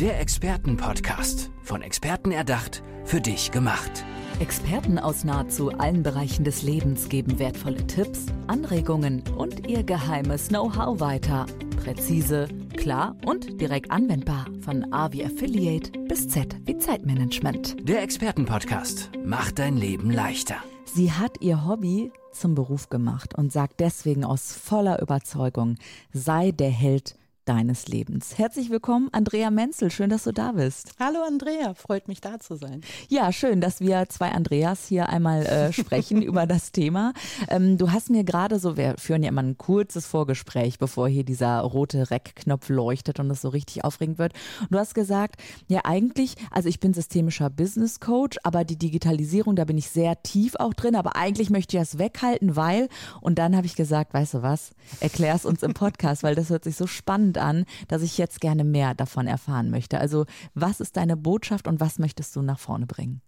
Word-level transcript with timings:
Der 0.00 0.20
Expertenpodcast. 0.20 1.50
Von 1.62 1.80
Experten 1.80 2.30
erdacht, 2.30 2.82
für 3.06 3.22
dich 3.22 3.50
gemacht. 3.50 4.04
Experten 4.40 4.98
aus 4.98 5.24
nahezu 5.24 5.70
allen 5.70 6.02
Bereichen 6.02 6.44
des 6.44 6.62
Lebens 6.62 7.08
geben 7.08 7.38
wertvolle 7.38 7.86
Tipps, 7.86 8.26
Anregungen 8.46 9.22
und 9.38 9.66
ihr 9.66 9.84
geheimes 9.84 10.48
Know-how 10.48 11.00
weiter. 11.00 11.46
Präzise, 11.82 12.46
klar 12.76 13.16
und 13.24 13.58
direkt 13.58 13.90
anwendbar. 13.90 14.44
Von 14.60 14.92
A 14.92 15.12
wie 15.12 15.24
Affiliate 15.24 15.98
bis 16.00 16.28
Z 16.28 16.54
wie 16.66 16.76
Zeitmanagement. 16.76 17.88
Der 17.88 18.02
Expertenpodcast 18.02 19.12
macht 19.24 19.58
dein 19.58 19.78
Leben 19.78 20.10
leichter. 20.10 20.56
Sie 20.84 21.10
hat 21.10 21.40
ihr 21.40 21.64
Hobby 21.64 22.12
zum 22.32 22.54
Beruf 22.54 22.90
gemacht 22.90 23.34
und 23.34 23.50
sagt 23.50 23.80
deswegen 23.80 24.26
aus 24.26 24.52
voller 24.52 25.00
Überzeugung, 25.00 25.76
sei 26.12 26.50
der 26.50 26.68
Held 26.68 27.16
deines 27.46 27.86
Lebens. 27.86 28.38
Herzlich 28.38 28.70
willkommen, 28.70 29.08
Andrea 29.12 29.50
Menzel. 29.50 29.90
Schön, 29.90 30.10
dass 30.10 30.24
du 30.24 30.32
da 30.32 30.52
bist. 30.52 30.92
Hallo 30.98 31.20
Andrea, 31.24 31.74
freut 31.74 32.08
mich 32.08 32.20
da 32.20 32.40
zu 32.40 32.56
sein. 32.56 32.80
Ja, 33.08 33.32
schön, 33.32 33.60
dass 33.60 33.80
wir 33.80 34.08
zwei 34.08 34.32
Andreas 34.32 34.86
hier 34.86 35.08
einmal 35.08 35.46
äh, 35.46 35.72
sprechen 35.72 36.22
über 36.22 36.46
das 36.46 36.72
Thema. 36.72 37.12
Ähm, 37.48 37.78
du 37.78 37.92
hast 37.92 38.10
mir 38.10 38.24
gerade 38.24 38.58
so, 38.58 38.76
wir 38.76 38.96
führen 38.98 39.22
ja 39.22 39.28
immer 39.28 39.44
ein 39.44 39.56
kurzes 39.56 40.06
Vorgespräch, 40.06 40.78
bevor 40.78 41.08
hier 41.08 41.22
dieser 41.24 41.60
rote 41.60 42.10
Rec-Knopf 42.10 42.68
leuchtet 42.68 43.20
und 43.20 43.30
es 43.30 43.42
so 43.42 43.48
richtig 43.48 43.84
aufregend 43.84 44.18
wird. 44.18 44.32
Und 44.62 44.72
du 44.72 44.78
hast 44.78 44.94
gesagt, 44.94 45.40
ja 45.68 45.82
eigentlich, 45.84 46.34
also 46.50 46.68
ich 46.68 46.80
bin 46.80 46.94
systemischer 46.94 47.48
Business 47.48 48.00
Coach, 48.00 48.38
aber 48.42 48.64
die 48.64 48.76
Digitalisierung, 48.76 49.54
da 49.54 49.64
bin 49.64 49.78
ich 49.78 49.88
sehr 49.88 50.20
tief 50.22 50.56
auch 50.56 50.74
drin, 50.74 50.96
aber 50.96 51.14
eigentlich 51.14 51.50
möchte 51.50 51.76
ich 51.76 51.82
das 51.82 51.98
weghalten, 51.98 52.56
weil, 52.56 52.88
und 53.20 53.38
dann 53.38 53.54
habe 53.56 53.66
ich 53.66 53.76
gesagt, 53.76 54.14
weißt 54.14 54.34
du 54.34 54.42
was, 54.42 54.72
erklär 54.98 55.36
es 55.36 55.44
uns 55.44 55.62
im 55.62 55.74
Podcast, 55.74 56.24
weil 56.24 56.34
das 56.34 56.50
hört 56.50 56.64
sich 56.64 56.74
so 56.74 56.88
spannend 56.88 57.35
an, 57.38 57.64
dass 57.88 58.02
ich 58.02 58.18
jetzt 58.18 58.40
gerne 58.40 58.64
mehr 58.64 58.94
davon 58.94 59.26
erfahren 59.26 59.70
möchte. 59.70 59.98
Also 59.98 60.26
was 60.54 60.80
ist 60.80 60.96
deine 60.96 61.16
Botschaft 61.16 61.68
und 61.68 61.80
was 61.80 61.98
möchtest 61.98 62.34
du 62.36 62.42
nach 62.42 62.58
vorne 62.58 62.86
bringen? 62.86 63.20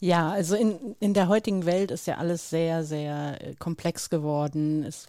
Ja, 0.00 0.30
also 0.30 0.56
in, 0.56 0.96
in 0.98 1.14
der 1.14 1.28
heutigen 1.28 1.64
Welt 1.64 1.92
ist 1.92 2.08
ja 2.08 2.16
alles 2.16 2.50
sehr, 2.50 2.82
sehr 2.82 3.38
äh, 3.40 3.54
komplex 3.54 4.10
geworden. 4.10 4.82
Es, 4.82 5.06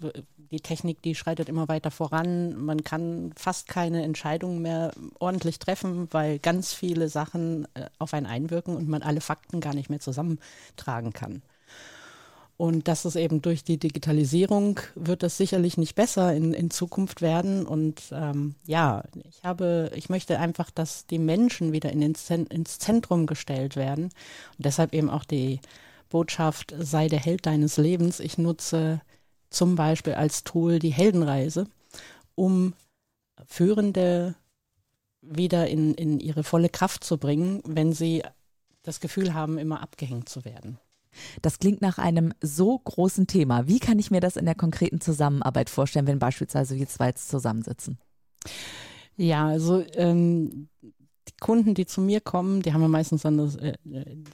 die 0.51 0.59
Technik, 0.59 1.01
die 1.01 1.15
schreitet 1.15 1.49
immer 1.49 1.67
weiter 1.67 1.89
voran. 1.89 2.55
Man 2.63 2.83
kann 2.83 3.33
fast 3.35 3.67
keine 3.67 4.03
Entscheidungen 4.03 4.61
mehr 4.61 4.91
ordentlich 5.17 5.57
treffen, 5.57 6.09
weil 6.11 6.37
ganz 6.37 6.73
viele 6.73 7.09
Sachen 7.09 7.67
äh, 7.73 7.87
auf 7.97 8.13
einen 8.13 8.27
einwirken 8.27 8.75
und 8.75 8.87
man 8.87 9.01
alle 9.01 9.21
Fakten 9.21 9.61
gar 9.61 9.73
nicht 9.73 9.89
mehr 9.89 9.99
zusammentragen 9.99 11.11
kann. 11.11 11.41
Und 12.55 12.87
das 12.87 13.05
ist 13.05 13.15
eben 13.15 13.41
durch 13.41 13.63
die 13.63 13.79
Digitalisierung 13.79 14.79
wird 14.95 15.23
das 15.23 15.37
sicherlich 15.37 15.77
nicht 15.77 15.95
besser 15.95 16.33
in, 16.35 16.53
in 16.53 16.69
Zukunft 16.69 17.21
werden. 17.21 17.65
Und 17.65 18.01
ähm, 18.11 18.55
ja, 18.65 19.03
ich 19.27 19.43
habe, 19.43 19.91
ich 19.95 20.09
möchte 20.09 20.39
einfach, 20.39 20.69
dass 20.69 21.07
die 21.07 21.19
Menschen 21.19 21.71
wieder 21.73 21.91
in 21.91 22.01
den 22.01 22.15
Zen 22.15 22.45
ins 22.47 22.77
Zentrum 22.77 23.25
gestellt 23.25 23.75
werden. 23.75 24.05
Und 24.05 24.13
deshalb 24.65 24.93
eben 24.93 25.09
auch 25.09 25.25
die 25.25 25.59
Botschaft, 26.09 26.75
sei 26.77 27.07
der 27.07 27.19
Held 27.19 27.47
deines 27.47 27.77
Lebens. 27.77 28.19
Ich 28.19 28.37
nutze 28.37 29.01
zum 29.49 29.75
Beispiel 29.75 30.13
als 30.13 30.43
Tool 30.43 30.77
die 30.77 30.93
Heldenreise, 30.93 31.67
um 32.35 32.73
Führende 33.47 34.35
wieder 35.21 35.67
in, 35.67 35.95
in 35.95 36.19
ihre 36.19 36.43
volle 36.43 36.69
Kraft 36.69 37.03
zu 37.03 37.17
bringen, 37.17 37.61
wenn 37.65 37.93
sie 37.93 38.23
das 38.83 38.99
Gefühl 38.99 39.33
haben, 39.33 39.57
immer 39.57 39.81
abgehängt 39.81 40.29
zu 40.29 40.45
werden. 40.45 40.77
Das 41.41 41.59
klingt 41.59 41.81
nach 41.81 41.97
einem 41.97 42.33
so 42.41 42.77
großen 42.77 43.27
Thema. 43.27 43.67
Wie 43.67 43.79
kann 43.79 43.99
ich 43.99 44.11
mir 44.11 44.21
das 44.21 44.37
in 44.37 44.45
der 44.45 44.55
konkreten 44.55 45.01
Zusammenarbeit 45.01 45.69
vorstellen, 45.69 46.07
wenn 46.07 46.19
beispielsweise 46.19 46.77
wir 46.77 46.87
zwei 46.87 47.07
jetzt 47.07 47.29
zusammensitzen? 47.29 47.97
Ja, 49.15 49.47
also 49.47 49.83
ähm, 49.95 50.69
die 50.81 51.37
Kunden, 51.39 51.73
die 51.73 51.85
zu 51.85 52.01
mir 52.01 52.19
kommen, 52.19 52.61
die 52.61 52.73
haben 52.73 52.81
ja 52.81 52.87
meistens 52.87 53.21
dann 53.21 53.37
das, 53.37 53.55
äh, 53.55 53.73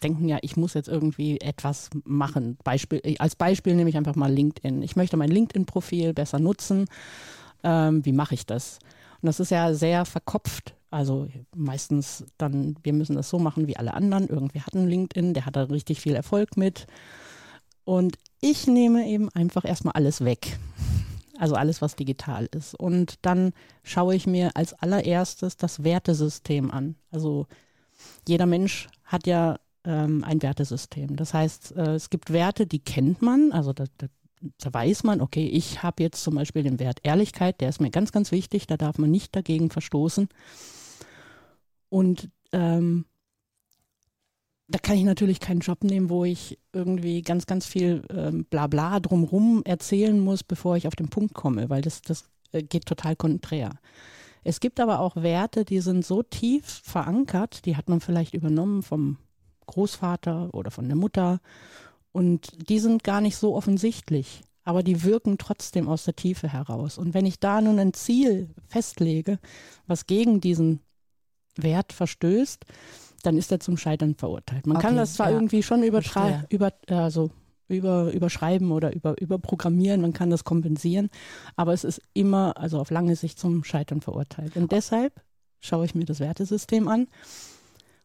denken 0.02 0.27
ja, 0.27 0.38
ich 0.41 0.58
muss 0.58 0.73
jetzt 0.73 0.88
irgendwie 0.88 1.39
etwas 1.41 1.89
machen. 2.05 2.58
Beispiel, 2.63 3.02
als 3.19 3.36
Beispiel 3.36 3.75
nehme 3.75 3.89
ich 3.89 3.97
einfach 3.97 4.15
mal 4.15 4.31
LinkedIn. 4.31 4.81
Ich 4.81 4.95
möchte 4.95 5.17
mein 5.17 5.30
LinkedIn-Profil 5.30 6.14
besser 6.14 6.39
nutzen. 6.39 6.86
Ähm, 7.64 8.05
wie 8.05 8.14
mache 8.14 8.36
ich 8.36 8.45
das? 8.45 8.80
Und 9.21 9.27
das 9.27 9.39
ist 9.39 9.52
ja 9.52 9.73
sehr 9.73 10.05
verkopft 10.05 10.75
also 10.92 11.27
meistens 11.55 12.26
dann, 12.38 12.76
wir 12.83 12.94
müssen 12.94 13.16
das 13.16 13.30
so 13.30 13.39
machen 13.39 13.67
wie 13.67 13.77
alle 13.77 13.94
anderen. 13.94 14.27
Irgendwie 14.27 14.61
hat 14.61 14.73
ein 14.73 14.88
LinkedIn, 14.88 15.33
der 15.33 15.45
hat 15.45 15.55
da 15.55 15.64
richtig 15.64 16.02
viel 16.02 16.16
Erfolg 16.16 16.58
mit. 16.58 16.88
Und 17.83 18.17
ich 18.42 18.67
nehme 18.67 19.08
eben 19.08 19.30
einfach 19.30 19.66
erstmal 19.66 19.94
alles 19.94 20.23
weg. 20.23 20.58
Also 21.38 21.55
alles, 21.55 21.82
was 21.82 21.95
digital 21.95 22.49
ist. 22.52 22.76
Und 22.76 23.16
dann 23.22 23.54
schaue 23.83 24.16
ich 24.16 24.28
mir 24.28 24.52
als 24.55 24.73
allererstes 24.73 25.58
das 25.58 25.83
Wertesystem 25.83 26.72
an. 26.72 26.95
Also 27.11 27.48
jeder 28.28 28.45
Mensch 28.45 28.88
hat 29.05 29.28
ja 29.28 29.58
ähm, 29.86 30.23
ein 30.23 30.42
Wertesystem. 30.42 31.16
Das 31.16 31.33
heißt, 31.33 31.76
äh, 31.78 31.94
es 31.94 32.10
gibt 32.10 32.32
Werte, 32.33 32.67
die 32.67 32.80
kennt 32.80 33.22
man. 33.22 33.52
Also 33.52 33.73
da, 33.73 33.86
da, 33.98 34.08
da 34.60 34.73
weiß 34.73 35.04
man, 35.04 35.22
okay, 35.22 35.48
ich 35.48 35.82
habe 35.83 36.04
jetzt 36.04 36.23
zum 36.23 36.36
Beispiel 36.36 36.64
den 36.64 36.80
Wert 36.80 36.99
Ehrlichkeit, 37.04 37.61
der 37.61 37.70
ist 37.70 37.80
mir 37.80 37.92
ganz, 37.92 38.11
ganz 38.11 38.32
wichtig. 38.32 38.67
Da 38.67 38.78
darf 38.78 38.98
man 38.98 39.11
nicht 39.11 39.36
dagegen 39.36 39.70
verstoßen. 39.70 40.30
Und 41.89 42.30
ähm, 42.52 43.05
da 44.70 44.77
kann 44.77 44.98
ich 44.98 45.04
natürlich 45.04 45.39
keinen 45.39 45.61
Job 45.61 45.83
nehmen, 45.83 46.10
wo 46.10 46.26
ich 46.26 46.60
irgendwie 46.73 47.23
ganz, 47.23 47.48
ganz 47.48 47.66
viel 47.66 48.04
ähm, 48.11 48.45
Blabla 48.45 49.00
drumrum 49.00 49.64
erzählen 49.66 50.20
muss, 50.20 50.44
bevor 50.44 50.78
ich 50.78 50.88
auf 50.88 50.95
den 50.95 51.10
Punkt 51.10 51.33
komme, 51.33 51.70
weil 51.70 51.82
das, 51.82 52.02
das 52.02 52.30
äh, 52.52 52.61
geht 52.61 52.86
total 52.86 53.16
konträr. 53.16 53.72
Es 54.44 54.60
gibt 54.60 54.80
aber 54.80 54.99
auch 54.99 55.16
Werte, 55.17 55.66
die 55.66 55.82
sind 55.82 56.05
so 56.05 56.23
tief 56.23 56.82
verankert, 56.83 57.66
die 57.66 57.76
hat 57.76 57.89
man 57.89 57.99
vielleicht 57.99 58.33
übernommen 58.33 58.83
vom 58.83 59.17
Großvater 59.66 60.54
oder 60.54 60.72
von 60.72 60.88
der 60.88 60.95
Mutter 60.95 61.42
und 62.11 62.70
die 62.70 62.80
sind 62.80 63.04
gar 63.04 63.22
nicht 63.22 63.38
so 63.38 63.55
offensichtlich, 63.55 64.44
aber 64.64 64.83
die 64.83 65.04
wirken 65.04 65.38
trotzdem 65.38 65.88
aus 65.88 66.05
der 66.05 66.16
Tiefe 66.16 66.48
heraus. 66.48 66.98
Und 66.98 67.14
wenn 67.14 67.26
ich 67.26 67.39
da 67.39 67.60
nun 67.60 67.80
ein 67.80 67.94
Ziel 67.94 68.49
festlege, 68.67 69.39
was 69.88 70.08
gegen 70.08 70.42
diesen 70.42 70.80
Wert 71.64 71.93
verstößt, 71.93 72.65
dann 73.23 73.37
ist 73.37 73.52
er 73.52 73.59
zum 73.59 73.77
Scheitern 73.77 74.15
verurteilt. 74.15 74.65
Man 74.65 74.77
okay, 74.77 74.87
kann 74.87 74.95
das 74.95 75.15
zwar 75.15 75.30
ja. 75.30 75.36
irgendwie 75.36 75.64
schon 75.64 75.83
übertra 75.83 76.45
über, 76.49 76.73
also 76.87 77.31
über, 77.67 78.11
überschreiben 78.11 78.71
oder 78.71 78.93
über, 78.93 79.20
überprogrammieren, 79.21 80.02
man 80.02 80.14
kann 80.14 80.30
das 80.30 80.43
kompensieren, 80.43 81.09
aber 81.55 81.73
es 81.73 81.83
ist 81.83 82.02
immer, 82.14 82.58
also 82.58 82.80
auf 82.80 82.89
lange 82.89 83.15
Sicht 83.15 83.39
zum 83.39 83.64
Scheitern 83.64 84.02
verurteilt. 84.02 84.55
Und 84.58 84.71
deshalb 84.71 85.21
schaue 85.61 85.86
ich 85.86 85.95
mir 85.95 86.05
das 86.05 86.19
Wertesystem 86.19 86.87
an, 86.87 87.08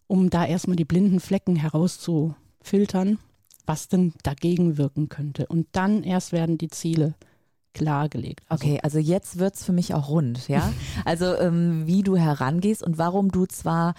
um 0.06 0.30
da 0.30 0.44
erstmal 0.44 0.76
die 0.76 0.84
blinden 0.84 1.20
Flecken 1.20 1.56
herauszufiltern, 1.56 3.18
was 3.66 3.88
denn 3.88 4.12
dagegen 4.22 4.76
wirken 4.76 5.08
könnte. 5.08 5.46
Und 5.46 5.68
dann 5.72 6.02
erst 6.02 6.32
werden 6.32 6.58
die 6.58 6.68
Ziele 6.68 7.14
klargelegt. 7.74 8.42
Also 8.48 8.64
okay, 8.64 8.80
also 8.82 8.98
jetzt 8.98 9.38
wird's 9.38 9.64
für 9.64 9.72
mich 9.72 9.94
auch 9.94 10.08
rund, 10.08 10.48
ja. 10.48 10.72
Also 11.04 11.36
ähm, 11.36 11.86
wie 11.86 12.02
du 12.02 12.16
herangehst 12.16 12.82
und 12.82 12.98
warum 12.98 13.30
du 13.30 13.46
zwar 13.46 13.94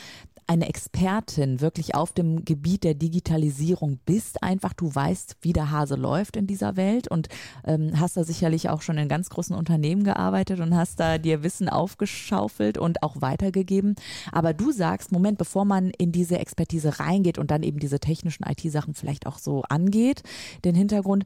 eine 0.48 0.68
Expertin 0.70 1.60
wirklich 1.60 1.96
auf 1.96 2.14
dem 2.14 2.46
Gebiet 2.46 2.84
der 2.84 2.94
Digitalisierung 2.94 4.00
bist, 4.06 4.44
einfach 4.44 4.74
du 4.74 4.94
weißt, 4.94 5.38
wie 5.42 5.54
der 5.54 5.72
Hase 5.72 5.96
läuft 5.96 6.38
in 6.38 6.46
dieser 6.46 6.76
Welt 6.76 7.08
und 7.08 7.30
ähm, 7.66 8.00
hast 8.00 8.16
da 8.16 8.24
sicherlich 8.24 8.70
auch 8.70 8.82
schon 8.82 8.98
in 8.98 9.08
ganz 9.08 9.30
großen 9.30 9.56
Unternehmen 9.56 10.04
gearbeitet 10.04 10.60
und 10.60 10.76
hast 10.76 11.00
da 11.00 11.18
dir 11.18 11.42
Wissen 11.42 11.68
aufgeschaufelt 11.68 12.78
und 12.78 13.02
auch 13.02 13.22
weitergegeben. 13.22 13.96
Aber 14.32 14.54
du 14.54 14.72
sagst, 14.72 15.12
Moment, 15.12 15.38
bevor 15.40 15.66
man 15.66 15.90
in 15.90 16.12
diese 16.12 16.38
Expertise 16.38 17.00
reingeht 17.00 17.40
und 17.40 17.50
dann 17.50 17.64
eben 17.64 17.80
diese 17.80 18.00
technischen 18.00 18.46
IT-Sachen 18.46 18.94
vielleicht 18.94 19.26
auch 19.26 19.40
so 19.40 19.64
angeht, 19.64 20.22
den 20.64 20.76
Hintergrund, 20.76 21.26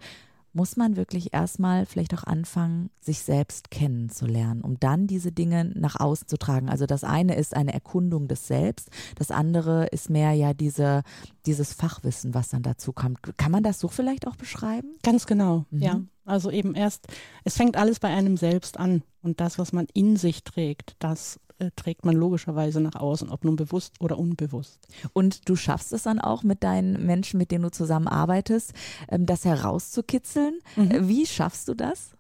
muss 0.54 0.78
man 0.78 0.96
wirklich 0.96 1.34
erstmal 1.34 1.86
vielleicht 1.86 2.14
auch 2.14 2.24
anfangen, 2.24 2.90
sich 3.00 3.20
selbst 3.20 3.72
kennenzulernen, 3.72 4.62
um 4.62 4.80
dann 4.80 5.08
diese 5.08 5.32
Dinge 5.32 5.66
nach 5.66 6.00
außen 6.00 6.28
zu 6.28 6.38
tragen. 6.38 6.70
Also 6.70 6.86
das 6.86 7.04
eine 7.04 7.36
ist 7.36 7.56
eine 7.56 7.74
Erkundung 7.74 8.28
des 8.28 8.48
Selbst, 8.48 8.90
das 9.16 9.32
andere 9.32 9.88
ist 9.88 10.10
mehr 10.10 10.34
ja 10.34 10.54
diese, 10.54 11.04
dieses 11.46 11.74
Fachwissen, 11.74 12.34
was 12.34 12.50
dann 12.50 12.64
dazu 12.64 12.94
kommt. 12.94 13.20
Kann 13.38 13.52
man 13.52 13.64
das 13.64 13.80
so 13.80 13.88
vielleicht 13.88 14.28
auch 14.28 14.36
beschreiben? 14.36 14.96
Ganz 15.04 15.26
genau, 15.26 15.66
mhm. 15.70 15.82
ja. 15.82 16.02
Also 16.26 16.52
eben 16.52 16.76
erst, 16.76 17.08
es 17.44 17.58
fängt 17.58 17.76
alles 17.76 18.00
bei 18.00 18.10
einem 18.10 18.38
selbst 18.38 18.80
an 18.80 19.02
und 19.24 19.40
das, 19.40 19.58
was 19.58 19.74
man 19.74 19.88
in 19.94 20.16
sich 20.16 20.44
trägt, 20.44 20.96
das 21.00 21.40
äh, 21.60 21.72
trägt 21.76 22.06
man 22.06 22.16
logischerweise 22.16 22.82
nach 22.82 22.96
außen, 22.96 23.30
ob 23.30 23.44
nun 23.44 23.56
bewusst 23.56 23.96
oder 24.00 24.18
unbewusst. 24.18 24.80
Und 25.14 25.48
du 25.50 25.56
schaffst 25.56 25.94
es 25.94 26.04
dann 26.04 26.20
auch 26.20 26.44
mit 26.44 26.64
deinen 26.64 27.06
Menschen, 27.06 27.38
mit 27.38 27.52
denen 27.52 27.64
du 27.64 27.72
zusammenarbeitest, 27.72 28.74
ähm, 29.10 29.26
das 29.26 29.46
herauszukitzeln. 29.46 30.60
Mhm. 30.76 30.92
Äh, 30.92 31.08
wie 31.08 31.26
schaffst 31.26 31.68
du 31.68 31.74
das? 31.74 32.12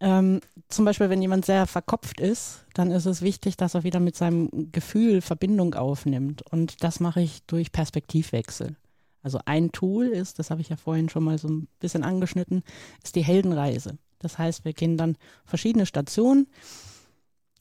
Ähm, 0.00 0.40
zum 0.68 0.84
Beispiel, 0.84 1.10
wenn 1.10 1.22
jemand 1.22 1.44
sehr 1.44 1.66
verkopft 1.66 2.20
ist, 2.20 2.64
dann 2.74 2.90
ist 2.90 3.06
es 3.06 3.22
wichtig, 3.22 3.56
dass 3.56 3.74
er 3.74 3.84
wieder 3.84 4.00
mit 4.00 4.16
seinem 4.16 4.70
Gefühl 4.70 5.20
Verbindung 5.20 5.74
aufnimmt. 5.74 6.42
Und 6.42 6.84
das 6.84 7.00
mache 7.00 7.20
ich 7.20 7.42
durch 7.46 7.72
Perspektivwechsel. 7.72 8.76
Also 9.22 9.40
ein 9.46 9.72
Tool 9.72 10.06
ist, 10.06 10.38
das 10.38 10.50
habe 10.50 10.60
ich 10.60 10.68
ja 10.68 10.76
vorhin 10.76 11.08
schon 11.08 11.24
mal 11.24 11.38
so 11.38 11.48
ein 11.48 11.68
bisschen 11.80 12.04
angeschnitten, 12.04 12.62
ist 13.02 13.16
die 13.16 13.24
Heldenreise. 13.24 13.98
Das 14.20 14.38
heißt, 14.38 14.64
wir 14.64 14.72
gehen 14.72 14.96
dann 14.96 15.16
verschiedene 15.44 15.86
Stationen 15.86 16.46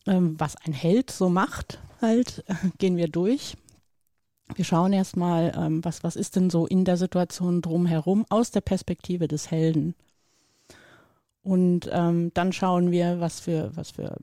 was 0.08 0.56
ein 0.66 0.74
Held 0.74 1.12
so 1.12 1.30
macht, 1.30 1.80
halt, 2.02 2.44
gehen 2.78 2.98
wir 2.98 3.08
durch. 3.08 3.56
Wir 4.56 4.66
schauen 4.66 4.94
erstmal, 4.94 5.54
ähm, 5.58 5.84
was, 5.84 6.04
was 6.04 6.16
ist 6.16 6.36
denn 6.36 6.50
so 6.50 6.66
in 6.66 6.86
der 6.86 6.98
Situation 6.98 7.62
drumherum 7.62 8.26
aus 8.30 8.52
der 8.52 8.62
Perspektive 8.62 9.28
des 9.28 9.52
Helden. 9.52 9.94
Und 11.44 11.90
ähm, 11.92 12.32
dann 12.34 12.54
schauen 12.54 12.92
wir, 12.92 13.20
was 13.20 13.40
für, 13.40 13.72
was 13.76 13.92
für 13.92 14.18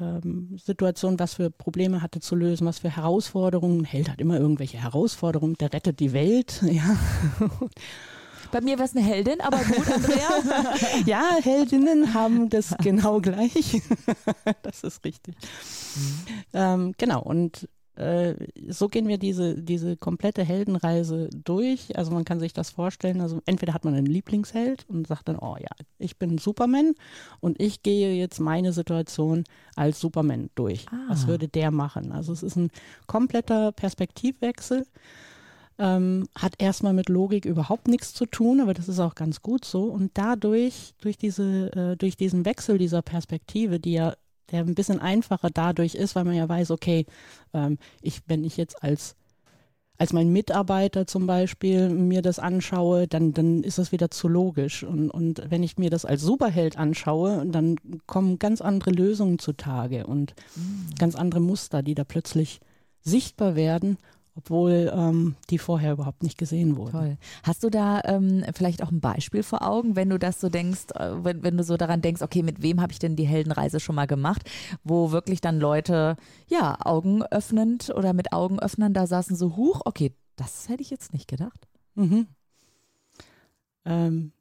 ähm, 0.00 0.56
Situationen, 0.58 1.18
was 1.18 1.34
für 1.34 1.50
Probleme 1.50 2.02
hatte 2.02 2.20
zu 2.20 2.34
lösen, 2.34 2.66
was 2.66 2.78
für 2.78 2.94
Herausforderungen. 2.94 3.80
Ein 3.80 3.84
Held 3.84 4.10
hat 4.10 4.20
immer 4.20 4.38
irgendwelche 4.38 4.78
Herausforderungen, 4.78 5.54
der 5.54 5.72
rettet 5.72 6.00
die 6.00 6.12
Welt. 6.12 6.62
Ja. 6.70 6.96
Bei 8.52 8.60
mir 8.60 8.78
wäre 8.78 8.84
es 8.84 8.96
eine 8.96 9.04
Heldin, 9.04 9.40
aber 9.40 9.58
gut, 9.58 9.90
Andrea. 9.90 10.66
ja, 11.06 11.36
Heldinnen 11.42 12.14
haben 12.14 12.48
das 12.48 12.74
genau 12.82 13.20
gleich. 13.20 13.82
das 14.62 14.82
ist 14.82 15.04
richtig. 15.04 15.36
Mhm. 15.36 16.34
Ähm, 16.52 16.94
genau, 16.98 17.22
und 17.22 17.68
äh, 18.00 18.34
so 18.68 18.88
gehen 18.88 19.08
wir 19.08 19.18
diese, 19.18 19.60
diese 19.60 19.96
komplette 19.96 20.42
Heldenreise 20.42 21.28
durch. 21.44 21.96
Also 21.98 22.12
man 22.12 22.24
kann 22.24 22.40
sich 22.40 22.54
das 22.54 22.70
vorstellen, 22.70 23.20
also 23.20 23.42
entweder 23.44 23.74
hat 23.74 23.84
man 23.84 23.94
einen 23.94 24.06
Lieblingsheld 24.06 24.86
und 24.88 25.06
sagt 25.06 25.28
dann, 25.28 25.38
oh 25.38 25.56
ja, 25.60 25.68
ich 25.98 26.16
bin 26.16 26.38
Superman 26.38 26.94
und 27.40 27.60
ich 27.60 27.82
gehe 27.82 28.14
jetzt 28.14 28.40
meine 28.40 28.72
Situation 28.72 29.44
als 29.76 30.00
Superman 30.00 30.48
durch. 30.54 30.86
Ah. 30.90 30.96
Was 31.08 31.26
würde 31.26 31.48
der 31.48 31.70
machen? 31.70 32.12
Also 32.12 32.32
es 32.32 32.42
ist 32.42 32.56
ein 32.56 32.70
kompletter 33.06 33.72
Perspektivwechsel. 33.72 34.86
Ähm, 35.82 36.28
hat 36.34 36.52
erstmal 36.58 36.92
mit 36.92 37.08
Logik 37.08 37.46
überhaupt 37.46 37.88
nichts 37.88 38.12
zu 38.12 38.26
tun, 38.26 38.60
aber 38.60 38.74
das 38.74 38.86
ist 38.86 39.00
auch 39.00 39.14
ganz 39.14 39.40
gut 39.40 39.64
so. 39.64 39.84
Und 39.84 40.10
dadurch, 40.12 40.92
durch 41.00 41.16
diese, 41.16 41.72
äh, 41.72 41.96
durch 41.96 42.18
diesen 42.18 42.44
Wechsel 42.44 42.76
dieser 42.76 43.00
Perspektive, 43.00 43.80
die 43.80 43.94
ja, 43.94 44.14
der 44.50 44.60
ein 44.60 44.74
bisschen 44.74 45.00
einfacher 45.00 45.48
dadurch 45.48 45.94
ist, 45.94 46.14
weil 46.14 46.24
man 46.24 46.34
ja 46.34 46.46
weiß, 46.46 46.70
okay, 46.70 47.06
ähm, 47.54 47.78
ich, 48.02 48.20
wenn 48.26 48.44
ich 48.44 48.58
jetzt 48.58 48.82
als 48.82 49.16
als 50.00 50.14
mein 50.14 50.32
Mitarbeiter 50.32 51.06
zum 51.06 51.26
Beispiel 51.26 51.90
mir 51.90 52.22
das 52.22 52.38
anschaue, 52.38 53.06
dann, 53.06 53.34
dann 53.34 53.62
ist 53.62 53.76
das 53.76 53.92
wieder 53.92 54.10
zu 54.10 54.28
logisch. 54.28 54.82
Und, 54.82 55.10
und 55.10 55.42
wenn 55.50 55.62
ich 55.62 55.76
mir 55.76 55.90
das 55.90 56.06
als 56.06 56.22
Superheld 56.22 56.78
anschaue, 56.78 57.44
dann 57.46 57.76
kommen 58.06 58.38
ganz 58.38 58.62
andere 58.62 58.92
Lösungen 58.92 59.38
zutage 59.38 60.06
und 60.06 60.34
mhm. 60.56 60.94
ganz 60.98 61.16
andere 61.16 61.40
Muster, 61.40 61.82
die 61.82 61.94
da 61.94 62.04
plötzlich 62.04 62.60
sichtbar 63.02 63.56
werden 63.56 63.98
obwohl 64.34 64.92
ähm, 64.94 65.36
die 65.50 65.58
vorher 65.58 65.92
überhaupt 65.92 66.22
nicht 66.22 66.38
gesehen 66.38 66.76
wurden. 66.76 66.92
Toll. 66.92 67.18
Hast 67.42 67.62
du 67.64 67.70
da 67.70 68.00
ähm, 68.04 68.44
vielleicht 68.54 68.82
auch 68.82 68.90
ein 68.90 69.00
Beispiel 69.00 69.42
vor 69.42 69.66
Augen, 69.66 69.96
wenn 69.96 70.10
du 70.10 70.18
das 70.18 70.40
so 70.40 70.48
denkst, 70.48 70.92
äh, 70.94 71.12
wenn, 71.24 71.42
wenn 71.42 71.56
du 71.56 71.64
so 71.64 71.76
daran 71.76 72.02
denkst, 72.02 72.22
okay, 72.22 72.42
mit 72.42 72.62
wem 72.62 72.80
habe 72.80 72.92
ich 72.92 72.98
denn 72.98 73.16
die 73.16 73.26
Heldenreise 73.26 73.80
schon 73.80 73.94
mal 73.94 74.06
gemacht, 74.06 74.48
wo 74.84 75.12
wirklich 75.12 75.40
dann 75.40 75.58
Leute, 75.58 76.16
ja, 76.48 76.76
Augen 76.80 77.22
öffnend 77.22 77.90
oder 77.90 78.12
mit 78.12 78.32
Augen 78.32 78.58
öffnern 78.58 78.94
da 78.94 79.06
saßen, 79.06 79.36
so 79.36 79.56
hoch, 79.56 79.82
okay, 79.84 80.12
das 80.36 80.68
hätte 80.68 80.82
ich 80.82 80.90
jetzt 80.90 81.12
nicht 81.12 81.28
gedacht. 81.28 81.68
Mhm. 81.94 82.26
Ähm, 83.84 84.32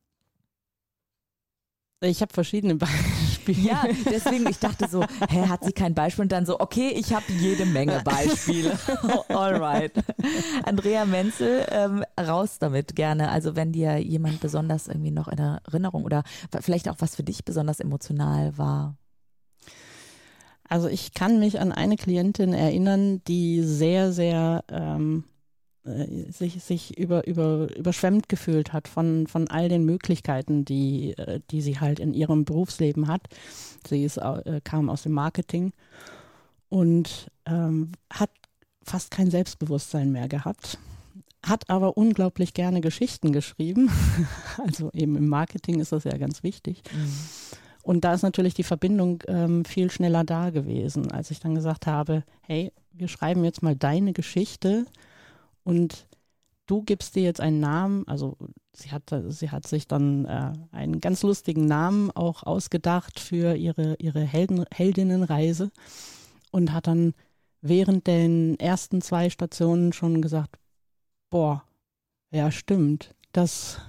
ich 2.01 2.21
habe 2.21 2.33
verschiedene 2.33 2.75
Beispiele. 2.75 3.28
Ja, 3.57 3.83
deswegen, 4.05 4.47
ich 4.47 4.59
dachte 4.59 4.87
so, 4.89 5.03
hä, 5.29 5.47
hat 5.47 5.63
sie 5.63 5.71
kein 5.71 5.93
Beispiel? 5.93 6.23
Und 6.23 6.31
dann 6.31 6.45
so, 6.45 6.59
okay, 6.59 6.89
ich 6.89 7.13
habe 7.13 7.25
jede 7.29 7.65
Menge 7.65 8.01
Beispiele. 8.03 8.77
Alright. 9.29 9.93
Andrea 10.63 11.05
Menzel, 11.05 11.65
ähm, 11.71 12.03
raus 12.19 12.59
damit 12.59 12.95
gerne. 12.95 13.29
Also 13.29 13.55
wenn 13.55 13.71
dir 13.71 13.97
jemand 13.97 14.39
besonders 14.39 14.87
irgendwie 14.87 15.11
noch 15.11 15.27
in 15.27 15.39
Erinnerung 15.39 16.03
oder 16.03 16.23
vielleicht 16.61 16.89
auch 16.89 16.97
was 16.99 17.15
für 17.15 17.23
dich 17.23 17.45
besonders 17.45 17.79
emotional 17.79 18.57
war. 18.57 18.95
Also 20.67 20.87
ich 20.87 21.13
kann 21.13 21.39
mich 21.39 21.59
an 21.59 21.71
eine 21.71 21.95
Klientin 21.95 22.53
erinnern, 22.53 23.23
die 23.27 23.63
sehr, 23.63 24.11
sehr 24.11 24.63
ähm, 24.69 25.23
äh, 25.85 26.31
sich, 26.31 26.61
sich 26.63 26.97
über, 26.97 27.25
über, 27.27 27.67
überschwemmt 27.75 28.27
gefühlt 28.29 28.73
hat 28.73 28.87
von, 28.87 29.27
von 29.27 29.47
all 29.47 29.69
den 29.69 29.85
Möglichkeiten, 29.85 30.65
die, 30.65 31.17
äh, 31.17 31.39
die 31.51 31.61
sie 31.61 31.79
halt 31.79 31.99
in 31.99 32.13
ihrem 32.13 32.45
Berufsleben 32.45 33.07
hat. 33.07 33.21
Sie 33.87 34.03
ist, 34.03 34.17
äh, 34.17 34.61
kam 34.63 34.89
aus 34.89 35.03
dem 35.03 35.13
Marketing 35.13 35.71
und 36.67 37.31
ähm, 37.45 37.93
hat 38.11 38.31
fast 38.83 39.11
kein 39.11 39.31
Selbstbewusstsein 39.31 40.11
mehr 40.11 40.27
gehabt, 40.27 40.79
hat 41.45 41.69
aber 41.69 41.95
unglaublich 41.95 42.53
gerne 42.53 42.81
Geschichten 42.81 43.31
geschrieben. 43.31 43.89
also 44.57 44.91
eben 44.93 45.15
im 45.15 45.27
Marketing 45.27 45.79
ist 45.79 45.91
das 45.91 46.03
ja 46.03 46.17
ganz 46.17 46.43
wichtig. 46.43 46.81
Mhm. 46.93 47.13
Und 47.83 48.03
da 48.03 48.13
ist 48.13 48.23
natürlich 48.23 48.53
die 48.53 48.63
Verbindung 48.63 49.23
ähm, 49.27 49.63
viel 49.65 49.89
schneller 49.89 50.23
da 50.23 50.49
gewesen, 50.49 51.11
als 51.11 51.31
ich 51.31 51.39
dann 51.39 51.55
gesagt 51.55 51.87
habe, 51.87 52.23
hey, 52.41 52.71
wir 52.91 53.07
schreiben 53.07 53.43
jetzt 53.45 53.63
mal 53.63 53.75
deine 53.75 54.13
Geschichte 54.13 54.85
und 55.69 56.07
du 56.67 56.83
gibst 56.83 57.15
dir 57.15 57.23
jetzt 57.23 57.41
einen 57.41 57.59
Namen, 57.59 58.07
also 58.07 58.37
sie 58.73 58.91
hat, 58.91 59.13
sie 59.29 59.49
hat 59.49 59.67
sich 59.67 59.87
dann 59.87 60.25
äh, 60.25 60.53
einen 60.71 61.01
ganz 61.01 61.23
lustigen 61.23 61.65
Namen 61.65 62.11
auch 62.11 62.43
ausgedacht 62.43 63.19
für 63.19 63.55
ihre, 63.55 63.95
ihre 63.99 64.21
Helden, 64.21 64.65
Heldinnenreise 64.71 65.71
und 66.51 66.71
hat 66.73 66.87
dann 66.87 67.13
während 67.61 68.07
den 68.07 68.59
ersten 68.59 69.01
zwei 69.01 69.29
Stationen 69.29 69.93
schon 69.93 70.21
gesagt, 70.21 70.57
boah, 71.29 71.63
ja 72.31 72.51
stimmt, 72.51 73.15
das 73.31 73.79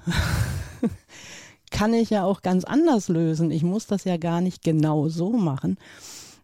kann 1.70 1.94
ich 1.94 2.10
ja 2.10 2.24
auch 2.24 2.42
ganz 2.42 2.64
anders 2.64 3.08
lösen. 3.08 3.50
Ich 3.50 3.62
muss 3.62 3.86
das 3.86 4.04
ja 4.04 4.16
gar 4.16 4.40
nicht 4.40 4.62
genau 4.62 5.08
so 5.08 5.30
machen. 5.30 5.78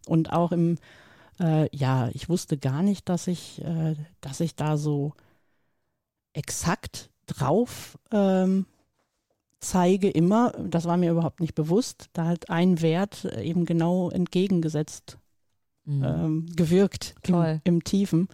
Und 0.06 0.32
auch 0.32 0.52
im, 0.52 0.78
äh, 1.40 1.74
ja, 1.76 2.08
ich 2.12 2.28
wusste 2.28 2.58
gar 2.58 2.82
nicht, 2.82 3.08
dass 3.08 3.26
ich, 3.26 3.62
äh, 3.64 3.96
dass 4.20 4.40
ich 4.40 4.54
da 4.54 4.76
so 4.76 5.12
exakt 6.36 7.10
drauf 7.26 7.98
ähm, 8.12 8.66
zeige 9.60 10.08
immer, 10.08 10.52
das 10.52 10.84
war 10.84 10.96
mir 10.96 11.10
überhaupt 11.10 11.40
nicht 11.40 11.54
bewusst, 11.54 12.06
da 12.12 12.26
hat 12.26 12.50
ein 12.50 12.80
Wert 12.82 13.24
eben 13.40 13.64
genau 13.64 14.10
entgegengesetzt 14.10 15.18
mhm. 15.84 16.04
ähm, 16.04 16.46
gewirkt 16.54 17.14
im, 17.26 17.60
im, 17.64 17.84
Tiefen. 17.84 18.28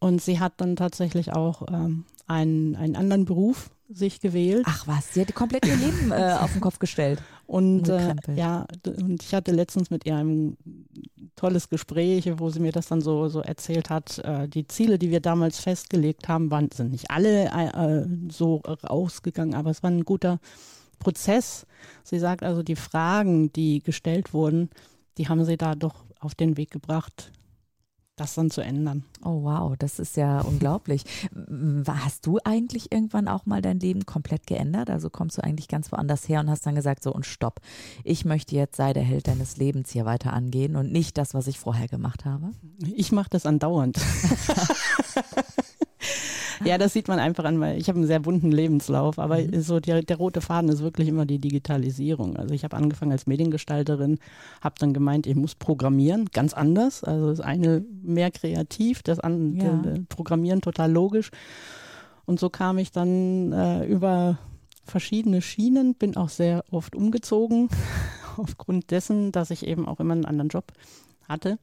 Und 0.00 0.22
sie 0.22 0.40
hat 0.40 0.54
dann 0.56 0.76
tatsächlich 0.76 1.32
auch 1.32 1.68
ähm, 1.70 2.04
einen, 2.26 2.74
einen 2.74 2.96
anderen 2.96 3.26
Beruf 3.26 3.70
sich 3.88 4.20
gewählt. 4.20 4.64
Ach 4.66 4.86
was, 4.86 5.14
sie 5.14 5.20
hat 5.20 5.34
komplett 5.34 5.66
ihr 5.66 5.76
Leben 5.76 6.10
äh, 6.10 6.36
auf 6.40 6.52
den 6.52 6.60
Kopf 6.60 6.78
gestellt. 6.78 7.22
Und 7.46 7.88
äh, 7.88 8.14
ja, 8.34 8.66
und 8.86 9.22
ich 9.22 9.34
hatte 9.34 9.52
letztens 9.52 9.90
mit 9.90 10.06
ihr 10.06 10.16
ein 10.16 10.56
tolles 11.40 11.70
Gespräch, 11.70 12.30
wo 12.36 12.50
sie 12.50 12.60
mir 12.60 12.70
das 12.70 12.88
dann 12.88 13.00
so, 13.00 13.28
so 13.28 13.40
erzählt 13.40 13.88
hat. 13.88 14.18
Äh, 14.18 14.46
die 14.46 14.66
Ziele, 14.66 14.98
die 14.98 15.10
wir 15.10 15.20
damals 15.20 15.58
festgelegt 15.58 16.28
haben, 16.28 16.50
waren, 16.50 16.70
sind 16.70 16.92
nicht 16.92 17.10
alle 17.10 17.46
äh, 17.46 18.06
so 18.30 18.56
rausgegangen, 18.56 19.54
aber 19.54 19.70
es 19.70 19.82
war 19.82 19.90
ein 19.90 20.04
guter 20.04 20.38
Prozess. 20.98 21.66
Sie 22.04 22.18
sagt 22.18 22.42
also, 22.42 22.62
die 22.62 22.76
Fragen, 22.76 23.50
die 23.54 23.82
gestellt 23.82 24.34
wurden, 24.34 24.68
die 25.16 25.28
haben 25.28 25.42
sie 25.46 25.56
da 25.56 25.74
doch 25.74 26.04
auf 26.18 26.34
den 26.34 26.58
Weg 26.58 26.70
gebracht, 26.70 27.32
das 28.20 28.34
dann 28.34 28.50
zu 28.50 28.60
ändern. 28.60 29.04
Oh 29.24 29.42
wow, 29.44 29.74
das 29.78 29.98
ist 29.98 30.16
ja 30.16 30.40
unglaublich. 30.42 31.04
Hast 31.86 32.26
du 32.26 32.38
eigentlich 32.44 32.92
irgendwann 32.92 33.28
auch 33.28 33.46
mal 33.46 33.62
dein 33.62 33.80
Leben 33.80 34.04
komplett 34.04 34.46
geändert? 34.46 34.90
Also 34.90 35.08
kommst 35.08 35.38
du 35.38 35.44
eigentlich 35.44 35.68
ganz 35.68 35.90
woanders 35.90 36.28
her 36.28 36.40
und 36.40 36.50
hast 36.50 36.66
dann 36.66 36.74
gesagt, 36.74 37.02
so 37.02 37.12
und 37.12 37.24
stopp, 37.24 37.60
ich 38.04 38.24
möchte 38.24 38.54
jetzt 38.54 38.76
sei 38.76 38.92
der 38.92 39.02
Held 39.02 39.26
deines 39.26 39.56
Lebens 39.56 39.90
hier 39.90 40.04
weiter 40.04 40.32
angehen 40.34 40.76
und 40.76 40.92
nicht 40.92 41.16
das, 41.16 41.32
was 41.32 41.46
ich 41.46 41.58
vorher 41.58 41.88
gemacht 41.88 42.24
habe? 42.24 42.50
Ich 42.94 43.10
mache 43.10 43.30
das 43.30 43.46
andauernd. 43.46 43.98
ja, 46.70 46.78
das 46.78 46.92
sieht 46.92 47.08
man 47.08 47.18
einfach 47.18 47.42
an, 47.42 47.58
weil 47.58 47.78
ich 47.78 47.88
habe 47.88 47.98
einen 47.98 48.06
sehr 48.06 48.20
bunten 48.20 48.52
Lebenslauf, 48.52 49.18
aber 49.18 49.38
mhm. 49.38 49.60
so 49.60 49.80
der, 49.80 50.02
der, 50.02 50.16
rote 50.16 50.40
Faden 50.40 50.70
ist 50.70 50.82
wirklich 50.84 51.08
immer 51.08 51.26
die 51.26 51.40
Digitalisierung. 51.40 52.36
Also 52.36 52.54
ich 52.54 52.62
habe 52.62 52.76
angefangen 52.76 53.10
als 53.10 53.26
Mediengestalterin, 53.26 54.20
habe 54.60 54.76
dann 54.78 54.94
gemeint, 54.94 55.26
ich 55.26 55.34
muss 55.34 55.56
programmieren, 55.56 56.26
ganz 56.26 56.54
anders. 56.54 57.02
Also 57.02 57.28
das 57.28 57.40
eine 57.40 57.84
mehr 58.04 58.30
kreativ, 58.30 59.02
das 59.02 59.18
andere 59.18 59.96
ja. 59.96 60.02
Programmieren 60.08 60.60
total 60.60 60.92
logisch. 60.92 61.32
Und 62.24 62.38
so 62.38 62.50
kam 62.50 62.78
ich 62.78 62.92
dann 62.92 63.50
äh, 63.52 63.84
über 63.86 64.38
verschiedene 64.84 65.42
Schienen, 65.42 65.96
bin 65.96 66.16
auch 66.16 66.28
sehr 66.28 66.62
oft 66.70 66.94
umgezogen, 66.94 67.68
aufgrund 68.36 68.92
dessen, 68.92 69.32
dass 69.32 69.50
ich 69.50 69.66
eben 69.66 69.88
auch 69.88 69.98
immer 69.98 70.12
einen 70.12 70.24
anderen 70.24 70.50
Job 70.50 70.72
hatte. 71.28 71.58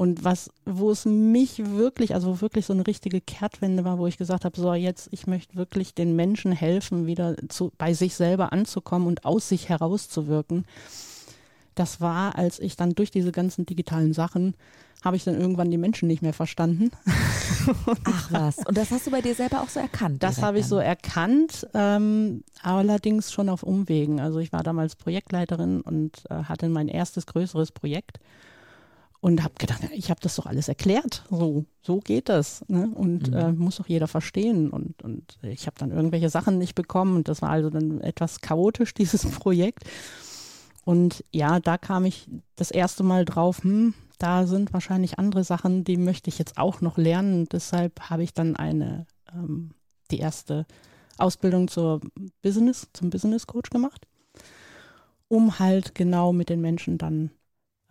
Und 0.00 0.24
was, 0.24 0.48
wo 0.64 0.90
es 0.90 1.04
mich 1.04 1.58
wirklich, 1.72 2.14
also 2.14 2.40
wirklich 2.40 2.64
so 2.64 2.72
eine 2.72 2.86
richtige 2.86 3.20
Kehrtwende 3.20 3.84
war, 3.84 3.98
wo 3.98 4.06
ich 4.06 4.16
gesagt 4.16 4.46
habe, 4.46 4.58
so 4.58 4.72
jetzt, 4.72 5.10
ich 5.10 5.26
möchte 5.26 5.56
wirklich 5.56 5.94
den 5.94 6.16
Menschen 6.16 6.52
helfen, 6.52 7.06
wieder 7.06 7.36
zu, 7.50 7.70
bei 7.76 7.92
sich 7.92 8.14
selber 8.14 8.50
anzukommen 8.50 9.06
und 9.06 9.26
aus 9.26 9.50
sich 9.50 9.68
herauszuwirken. 9.68 10.64
Das 11.74 12.00
war, 12.00 12.38
als 12.38 12.60
ich 12.60 12.76
dann 12.76 12.94
durch 12.94 13.10
diese 13.10 13.30
ganzen 13.30 13.66
digitalen 13.66 14.14
Sachen, 14.14 14.54
habe 15.04 15.16
ich 15.16 15.24
dann 15.24 15.38
irgendwann 15.38 15.70
die 15.70 15.76
Menschen 15.76 16.08
nicht 16.08 16.22
mehr 16.22 16.32
verstanden. 16.32 16.92
Ach 18.04 18.32
was, 18.32 18.56
und 18.66 18.78
das 18.78 18.90
hast 18.92 19.06
du 19.06 19.10
bei 19.10 19.20
dir 19.20 19.34
selber 19.34 19.60
auch 19.60 19.68
so 19.68 19.80
erkannt? 19.80 20.22
Das 20.22 20.40
habe 20.40 20.60
ich 20.60 20.66
so 20.66 20.78
erkannt, 20.78 21.66
ähm, 21.74 22.42
allerdings 22.62 23.32
schon 23.32 23.50
auf 23.50 23.62
Umwegen. 23.62 24.18
Also 24.18 24.38
ich 24.38 24.50
war 24.50 24.62
damals 24.62 24.96
Projektleiterin 24.96 25.82
und 25.82 26.22
äh, 26.30 26.44
hatte 26.44 26.70
mein 26.70 26.88
erstes 26.88 27.26
größeres 27.26 27.72
Projekt 27.72 28.18
und 29.20 29.42
habe 29.42 29.54
gedacht, 29.58 29.82
ich 29.92 30.10
habe 30.10 30.20
das 30.22 30.36
doch 30.36 30.46
alles 30.46 30.68
erklärt. 30.68 31.24
So, 31.30 31.66
so 31.82 32.00
geht 32.00 32.30
das. 32.30 32.64
Ne? 32.68 32.90
Und 32.94 33.30
mhm. 33.30 33.36
äh, 33.36 33.52
muss 33.52 33.76
doch 33.76 33.86
jeder 33.86 34.08
verstehen. 34.08 34.70
Und, 34.70 35.02
und 35.02 35.38
ich 35.42 35.66
habe 35.66 35.76
dann 35.78 35.90
irgendwelche 35.90 36.30
Sachen 36.30 36.56
nicht 36.56 36.74
bekommen. 36.74 37.16
Und 37.16 37.28
das 37.28 37.42
war 37.42 37.50
also 37.50 37.68
dann 37.68 38.00
etwas 38.00 38.40
chaotisch, 38.40 38.94
dieses 38.94 39.30
Projekt. 39.30 39.84
Und 40.84 41.22
ja, 41.30 41.60
da 41.60 41.76
kam 41.76 42.06
ich 42.06 42.28
das 42.56 42.70
erste 42.70 43.02
Mal 43.02 43.26
drauf, 43.26 43.62
hm, 43.62 43.92
da 44.18 44.46
sind 44.46 44.72
wahrscheinlich 44.72 45.18
andere 45.18 45.44
Sachen, 45.44 45.84
die 45.84 45.98
möchte 45.98 46.30
ich 46.30 46.38
jetzt 46.38 46.56
auch 46.56 46.80
noch 46.80 46.96
lernen. 46.96 47.40
Und 47.40 47.52
deshalb 47.52 48.00
habe 48.08 48.22
ich 48.22 48.32
dann 48.32 48.56
eine, 48.56 49.06
ähm, 49.34 49.72
die 50.10 50.18
erste 50.18 50.66
Ausbildung 51.18 51.68
zur 51.68 52.00
Business, 52.40 52.88
zum 52.94 53.10
Business 53.10 53.46
Coach 53.46 53.68
gemacht, 53.68 54.06
um 55.28 55.58
halt 55.58 55.94
genau 55.94 56.32
mit 56.32 56.48
den 56.48 56.62
Menschen 56.62 56.96
dann 56.96 57.30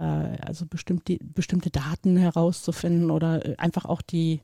also 0.03 0.65
bestimmte, 0.65 1.18
bestimmte 1.22 1.70
Daten 1.70 2.18
herauszufinden 2.18 3.12
oder 3.12 3.46
äh, 3.46 3.56
einfach 3.58 3.86
auch 3.86 4.01
die, 4.01 4.41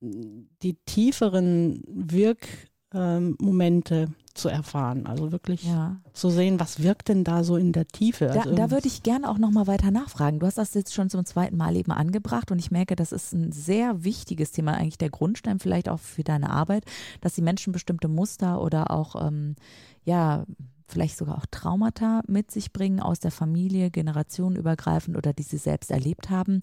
die 0.00 0.76
tieferen 0.86 1.82
Wirkmomente 1.86 3.94
ähm, 3.94 4.14
zu 4.34 4.48
erfahren. 4.48 5.06
Also 5.06 5.32
wirklich 5.32 5.64
ja. 5.64 5.96
zu 6.12 6.30
sehen, 6.30 6.60
was 6.60 6.82
wirkt 6.82 7.08
denn 7.08 7.24
da 7.24 7.44
so 7.44 7.56
in 7.56 7.72
der 7.72 7.86
Tiefe. 7.86 8.30
Also 8.30 8.50
da, 8.50 8.66
da 8.66 8.70
würde 8.70 8.86
ich 8.86 9.02
gerne 9.02 9.30
auch 9.30 9.38
nochmal 9.38 9.66
weiter 9.66 9.90
nachfragen. 9.90 10.40
Du 10.40 10.46
hast 10.46 10.58
das 10.58 10.74
jetzt 10.74 10.92
schon 10.92 11.08
zum 11.08 11.24
zweiten 11.24 11.56
Mal 11.56 11.76
eben 11.76 11.92
angebracht 11.92 12.50
und 12.50 12.58
ich 12.58 12.70
merke, 12.70 12.96
das 12.96 13.12
ist 13.12 13.32
ein 13.32 13.52
sehr 13.52 14.04
wichtiges 14.04 14.52
Thema, 14.52 14.74
eigentlich 14.74 14.98
der 14.98 15.10
Grundstein 15.10 15.58
vielleicht 15.58 15.88
auch 15.88 16.00
für 16.00 16.24
deine 16.24 16.50
Arbeit, 16.50 16.84
dass 17.20 17.34
die 17.34 17.42
Menschen 17.42 17.72
bestimmte 17.72 18.08
Muster 18.08 18.60
oder 18.60 18.90
auch 18.90 19.26
ähm, 19.26 19.56
ja 20.04 20.44
vielleicht 20.86 21.16
sogar 21.16 21.38
auch 21.38 21.46
Traumata 21.50 22.22
mit 22.26 22.50
sich 22.50 22.72
bringen 22.72 23.00
aus 23.00 23.20
der 23.20 23.30
Familie, 23.30 23.90
generationenübergreifend 23.90 25.16
oder 25.16 25.32
die 25.32 25.42
sie 25.42 25.58
selbst 25.58 25.90
erlebt 25.90 26.30
haben. 26.30 26.60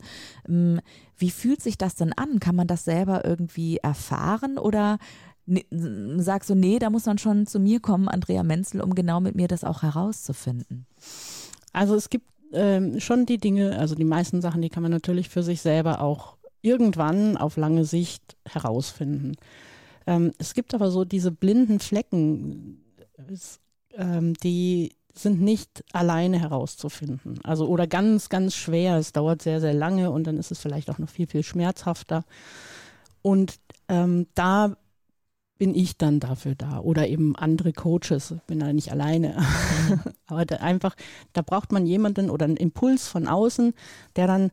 Ähm, 0.48 0.80
wie 1.18 1.32
fühlt 1.32 1.62
sich 1.62 1.77
das 1.77 1.96
denn 1.96 2.13
an? 2.13 2.39
Kann 2.39 2.56
man 2.56 2.68
das 2.68 2.86
selber 2.86 3.25
irgendwie 3.25 3.77
erfahren 3.77 4.58
oder 4.58 4.98
sagst 6.18 6.50
du, 6.50 6.56
nee, 6.56 6.80
da 6.80 6.89
muss 6.89 7.06
man 7.06 7.18
schon 7.18 7.46
zu 7.46 7.60
mir 7.60 7.82
kommen, 7.82 8.08
Andrea 8.08 8.44
Menzel, 8.44 8.82
um 8.82 8.96
genau 8.96 9.20
mit 9.20 9.36
mir 9.36 9.48
das 9.48 9.63
auch 9.63 9.82
herauszufinden? 9.82 10.86
Also 11.74 11.96
es 11.96 12.10
gibt 12.10 12.27
ähm, 12.53 13.00
schon 13.00 13.25
die 13.25 13.39
Dinge, 13.39 13.77
also 13.77 13.96
die 13.96 14.06
meisten 14.06 14.42
Sachen, 14.42 14.62
die 14.62 14.70
kann 14.70 14.84
man 14.84 14.92
natürlich 14.92 15.27
für 15.27 15.44
sich 15.44 15.62
selber 15.62 16.01
auch 16.01 16.38
irgendwann 16.62 17.36
auf 17.36 17.58
lange 17.58 17.84
Sicht 17.84 18.38
herausfinden. 18.48 19.34
Ähm, 20.08 20.32
es 20.38 20.53
gibt 20.53 20.74
aber 20.74 20.92
so 20.92 21.03
diese 21.03 21.32
blinden 21.32 21.80
Flecken. 21.80 22.84
Es 23.32 23.60
ähm, 23.96 24.34
die 24.36 24.96
sind 25.14 25.42
nicht 25.42 25.84
alleine 25.94 26.40
herauszufinden. 26.40 27.40
Also 27.44 27.68
oder 27.68 27.88
ganz, 27.88 28.30
ganz 28.30 28.56
schwer. 28.56 28.98
Es 28.98 29.14
dauert 29.14 29.42
sehr, 29.42 29.62
sehr 29.62 29.74
lange 29.74 30.12
und 30.12 30.26
dann 30.26 30.38
ist 30.38 30.52
es 30.52 30.60
vielleicht 30.60 30.90
auch 30.90 30.98
noch 30.98 31.10
viel, 31.10 31.28
viel 31.28 31.44
schmerzhafter. 31.44 32.26
Und 33.22 33.60
ähm, 33.88 34.28
da 34.34 34.76
bin 35.58 35.76
ich 35.76 35.98
dann 35.98 36.20
dafür 36.20 36.56
da 36.56 36.80
oder 36.80 37.08
eben 37.08 37.36
andere 37.36 37.74
Coaches. 37.74 38.36
Bin 38.48 38.60
da 38.60 38.74
nicht 38.74 38.92
alleine. 38.92 39.38
Aber 40.26 40.46
da 40.46 40.58
einfach, 40.58 40.96
da 41.34 41.42
braucht 41.42 41.72
man 41.72 41.86
jemanden 41.86 42.30
oder 42.30 42.46
einen 42.46 42.58
Impuls 42.58 43.08
von 43.08 43.28
außen, 43.28 43.74
der 44.16 44.28
dann 44.28 44.52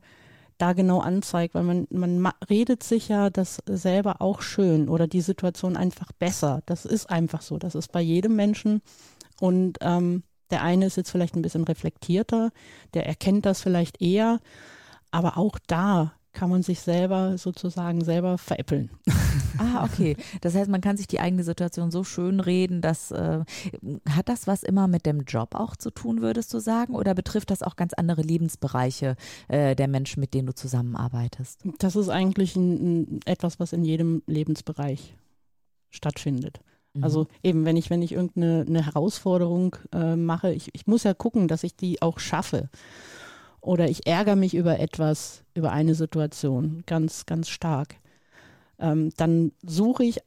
da 0.58 0.74
genau 0.74 1.00
anzeigt, 1.00 1.54
weil 1.54 1.62
man, 1.62 1.86
man 1.90 2.32
redet 2.50 2.82
sich 2.82 3.08
ja 3.08 3.30
das 3.30 3.60
selber 3.66 4.20
auch 4.20 4.42
schön 4.42 4.90
oder 4.90 5.06
die 5.06 5.22
Situation 5.22 5.74
einfach 5.76 6.12
besser. 6.12 6.62
Das 6.66 6.84
ist 6.84 7.08
einfach 7.08 7.40
so. 7.40 7.56
Das 7.56 7.74
ist 7.74 7.92
bei 7.92 8.02
jedem 8.02 8.36
Menschen 8.36 8.82
und 9.40 9.78
ähm, 9.80 10.22
der 10.50 10.62
eine 10.62 10.86
ist 10.86 10.96
jetzt 10.96 11.10
vielleicht 11.10 11.34
ein 11.34 11.42
bisschen 11.42 11.64
reflektierter, 11.64 12.50
der 12.94 13.06
erkennt 13.06 13.46
das 13.46 13.60
vielleicht 13.60 14.00
eher, 14.00 14.40
aber 15.10 15.36
auch 15.36 15.58
da 15.66 16.12
kann 16.32 16.50
man 16.50 16.62
sich 16.62 16.80
selber 16.80 17.38
sozusagen 17.38 18.04
selber 18.04 18.38
veräppeln. 18.38 18.90
Ah, 19.58 19.84
okay. 19.84 20.16
Das 20.40 20.54
heißt, 20.54 20.70
man 20.70 20.80
kann 20.80 20.96
sich 20.96 21.06
die 21.06 21.20
eigene 21.20 21.44
Situation 21.44 21.90
so 21.90 22.02
schön 22.02 22.40
reden, 22.40 22.80
dass 22.80 23.10
äh, 23.10 23.40
hat 24.08 24.30
das 24.30 24.46
was 24.46 24.62
immer 24.62 24.88
mit 24.88 25.04
dem 25.04 25.24
Job 25.24 25.54
auch 25.54 25.76
zu 25.76 25.90
tun, 25.90 26.22
würdest 26.22 26.54
du 26.54 26.60
sagen? 26.60 26.94
Oder 26.94 27.14
betrifft 27.14 27.50
das 27.50 27.62
auch 27.62 27.76
ganz 27.76 27.92
andere 27.92 28.22
Lebensbereiche 28.22 29.16
äh, 29.48 29.76
der 29.76 29.86
Menschen, 29.86 30.20
mit 30.20 30.32
denen 30.32 30.46
du 30.46 30.54
zusammenarbeitest? 30.54 31.60
Das 31.78 31.94
ist 31.94 32.08
eigentlich 32.08 32.56
ein, 32.56 32.72
ein, 32.72 33.20
etwas, 33.26 33.60
was 33.60 33.74
in 33.74 33.84
jedem 33.84 34.22
Lebensbereich 34.26 35.14
stattfindet. 35.90 36.60
Mhm. 36.94 37.04
Also 37.04 37.26
eben, 37.42 37.64
wenn 37.64 37.76
ich, 37.76 37.90
wenn 37.90 38.02
ich 38.02 38.12
irgendeine 38.12 38.84
Herausforderung 38.84 39.76
äh, 39.92 40.16
mache, 40.16 40.52
ich, 40.52 40.70
ich 40.74 40.86
muss 40.86 41.04
ja 41.04 41.14
gucken, 41.14 41.48
dass 41.48 41.64
ich 41.64 41.76
die 41.76 42.02
auch 42.02 42.18
schaffe. 42.18 42.68
Oder 43.60 43.88
ich 43.90 44.06
ärgere 44.06 44.36
mich 44.36 44.54
über 44.54 44.80
etwas, 44.80 45.42
über 45.54 45.72
eine 45.72 45.94
Situation 45.94 46.82
ganz, 46.86 47.26
ganz 47.26 47.48
stark. 47.48 47.96
Ähm, 48.78 49.10
dann 49.16 49.52
suche 49.62 50.04
ich 50.04 50.20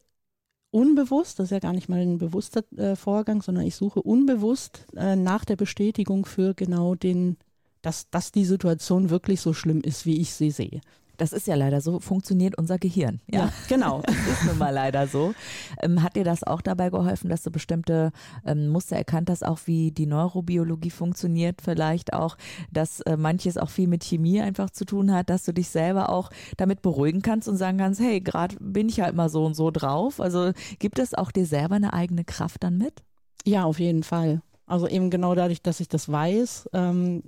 unbewusst, 0.69 1.39
das 1.39 1.45
ist 1.45 1.51
ja 1.51 1.59
gar 1.59 1.73
nicht 1.73 1.89
mal 1.89 1.99
ein 1.99 2.17
bewusster 2.17 2.63
äh, 2.77 2.95
Vorgang, 2.95 3.41
sondern 3.41 3.65
ich 3.65 3.75
suche 3.75 4.01
unbewusst 4.01 4.85
äh, 4.95 5.15
nach 5.15 5.45
der 5.45 5.55
Bestätigung 5.55 6.25
für 6.25 6.53
genau 6.53 6.95
den, 6.95 7.37
dass, 7.81 8.09
dass 8.09 8.31
die 8.31 8.45
Situation 8.45 9.09
wirklich 9.09 9.41
so 9.41 9.53
schlimm 9.53 9.81
ist, 9.81 10.05
wie 10.05 10.19
ich 10.19 10.33
sie 10.33 10.51
sehe. 10.51 10.81
Das 11.17 11.33
ist 11.33 11.47
ja 11.47 11.55
leider 11.55 11.81
so, 11.81 11.99
funktioniert 11.99 12.57
unser 12.57 12.77
Gehirn. 12.77 13.21
Ja, 13.29 13.39
ja 13.39 13.53
genau. 13.67 14.01
das 14.05 14.15
ist 14.15 14.45
nun 14.45 14.57
mal 14.57 14.71
leider 14.71 15.07
so. 15.07 15.33
Ähm, 15.81 16.01
hat 16.01 16.15
dir 16.15 16.23
das 16.23 16.43
auch 16.43 16.61
dabei 16.61 16.89
geholfen, 16.89 17.29
dass 17.29 17.43
du 17.43 17.51
bestimmte 17.51 18.11
ähm, 18.45 18.69
Muster 18.69 18.95
erkannt 18.95 19.29
hast, 19.29 19.45
auch 19.45 19.59
wie 19.65 19.91
die 19.91 20.05
Neurobiologie 20.05 20.89
funktioniert, 20.89 21.61
vielleicht 21.61 22.13
auch, 22.13 22.37
dass 22.71 23.01
äh, 23.01 23.17
manches 23.17 23.57
auch 23.57 23.69
viel 23.69 23.87
mit 23.87 24.03
Chemie 24.03 24.41
einfach 24.41 24.69
zu 24.69 24.85
tun 24.85 25.13
hat, 25.13 25.29
dass 25.29 25.43
du 25.43 25.53
dich 25.53 25.69
selber 25.69 26.09
auch 26.09 26.29
damit 26.57 26.81
beruhigen 26.81 27.21
kannst 27.21 27.47
und 27.47 27.57
sagen 27.57 27.77
kannst, 27.77 27.99
hey, 27.99 28.21
gerade 28.21 28.55
bin 28.59 28.89
ich 28.89 29.01
halt 29.01 29.15
mal 29.15 29.29
so 29.29 29.45
und 29.45 29.55
so 29.55 29.71
drauf. 29.71 30.19
Also 30.19 30.51
gibt 30.79 30.99
es 30.99 31.13
auch 31.13 31.31
dir 31.31 31.45
selber 31.45 31.75
eine 31.75 31.93
eigene 31.93 32.23
Kraft 32.23 32.63
dann 32.63 32.77
mit? 32.77 33.03
Ja, 33.45 33.65
auf 33.65 33.79
jeden 33.79 34.03
Fall. 34.03 34.41
Also 34.65 34.87
eben 34.87 35.09
genau 35.09 35.35
dadurch, 35.35 35.61
dass 35.61 35.81
ich 35.81 35.89
das 35.89 36.09
weiß, 36.09 36.69
ähm, 36.73 37.21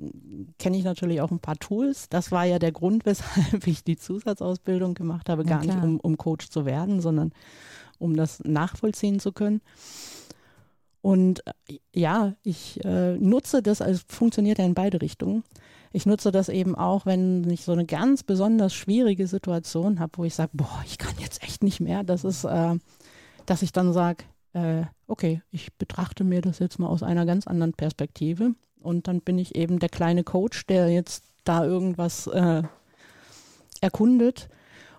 kenne 0.58 0.78
ich 0.78 0.86
natürlich 0.86 1.20
auch 1.20 1.32
ein 1.32 1.40
paar 1.40 1.58
Tools. 1.58 2.08
Das 2.10 2.32
war 2.32 2.46
ja 2.46 2.60
der 2.60 2.72
Grund, 2.72 3.06
weshalb 3.06 3.68
ich 3.68 3.84
die 3.84 3.98
Zusatzausbildung 3.98 4.94
gemacht 4.94 5.30
habe, 5.30 5.44
gar 5.44 5.60
nicht 5.60 5.76
um, 5.76 6.00
um 6.00 6.18
Coach 6.18 6.50
zu 6.50 6.66
werden, 6.66 7.02
sondern 7.02 7.32
um 8.00 8.16
das 8.16 8.40
nachvollziehen 8.44 9.20
zu 9.20 9.32
können. 9.32 9.62
Und 11.02 11.46
äh, 11.46 11.78
ja, 11.94 12.34
ich 12.42 12.84
äh, 12.84 13.18
nutze 13.18 13.62
das, 13.62 13.82
also 13.82 14.02
funktioniert 14.08 14.58
ja 14.58 14.66
in 14.66 14.74
beide 14.74 15.02
Richtungen. 15.02 15.44
Ich 15.92 16.06
nutze 16.06 16.32
das 16.32 16.50
eben 16.50 16.76
auch, 16.76 17.06
wenn 17.06 17.50
ich 17.50 17.64
so 17.64 17.74
eine 17.74 17.86
ganz 17.86 18.24
besonders 18.24 18.74
schwierige 18.74 19.28
Situation 19.28 20.00
habe, 20.00 20.14
wo 20.16 20.24
ich 20.24 20.36
sage, 20.36 20.52
boah, 20.54 20.84
ich 20.86 20.98
kann 20.98 21.14
jetzt 21.20 21.44
echt 21.44 21.64
nicht 21.64 21.80
mehr. 21.80 22.04
Das 22.04 22.24
ist, 22.24 22.44
äh, 22.44 22.76
dass 23.46 23.62
ich 23.62 23.72
dann 23.72 23.94
sage, 23.94 24.26
äh, 24.56 24.86
okay, 25.08 25.42
ich 25.52 25.74
betrachte 25.76 26.24
mir 26.24 26.42
das 26.42 26.60
jetzt 26.60 26.80
mal 26.80 26.88
aus 26.88 27.04
einer 27.04 27.26
ganz 27.26 27.46
anderen 27.46 27.74
Perspektive. 27.74 28.56
Und 28.80 29.08
dann 29.08 29.22
bin 29.22 29.38
ich 29.38 29.56
eben 29.56 29.80
der 29.80 29.90
kleine 29.90 30.24
Coach, 30.24 30.66
der 30.68 30.90
jetzt 30.90 31.26
da 31.44 31.66
irgendwas 31.66 32.28
äh, 32.28 32.64
erkundet. 33.82 34.48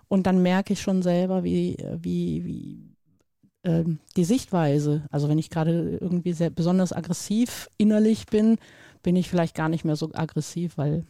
Und 0.07 0.27
dann 0.27 0.41
merke 0.41 0.73
ich 0.73 0.81
schon 0.81 1.01
selber, 1.01 1.43
wie, 1.43 1.77
wie, 1.99 2.45
wie 2.45 2.95
äh, 3.63 3.83
die 4.15 4.23
Sichtweise, 4.23 5.05
also 5.09 5.27
wenn 5.27 5.39
ich 5.39 5.49
gerade 5.49 5.97
irgendwie 5.99 6.33
sehr 6.33 6.51
besonders 6.51 6.93
aggressiv 6.93 7.69
innerlich 7.77 8.27
bin, 8.27 8.57
bin 9.01 9.15
ich 9.15 9.29
vielleicht 9.29 9.55
gar 9.55 9.69
nicht 9.69 9.85
mehr 9.85 9.95
so 9.95 10.11
aggressiv, 10.13 10.77
weil 10.77 11.05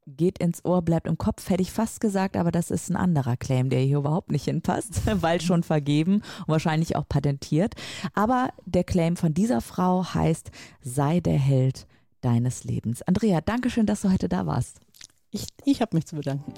geht 0.07 0.39
ins 0.39 0.63
Ohr, 0.63 0.81
bleibt 0.81 1.07
im 1.07 1.17
Kopf, 1.17 1.49
hätte 1.49 1.61
ich 1.61 1.71
fast 1.71 1.99
gesagt, 1.99 2.37
aber 2.37 2.51
das 2.51 2.71
ist 2.71 2.89
ein 2.89 2.95
anderer 2.95 3.35
Claim, 3.37 3.69
der 3.69 3.81
hier 3.81 3.97
überhaupt 3.97 4.31
nicht 4.31 4.45
hinpasst, 4.45 5.01
weil 5.21 5.41
schon 5.41 5.63
vergeben 5.63 6.15
und 6.15 6.47
wahrscheinlich 6.47 6.95
auch 6.95 7.07
patentiert. 7.07 7.75
Aber 8.13 8.49
der 8.65 8.83
Claim 8.83 9.17
von 9.17 9.33
dieser 9.33 9.61
Frau 9.61 10.05
heißt, 10.13 10.51
sei 10.81 11.19
der 11.19 11.37
Held 11.37 11.87
deines 12.21 12.63
Lebens. 12.63 13.01
Andrea, 13.03 13.41
danke 13.41 13.69
schön, 13.69 13.85
dass 13.85 14.01
du 14.01 14.11
heute 14.11 14.29
da 14.29 14.45
warst. 14.45 14.79
Ich, 15.29 15.45
ich 15.65 15.81
habe 15.81 15.95
mich 15.95 16.05
zu 16.05 16.15
bedanken. 16.15 16.53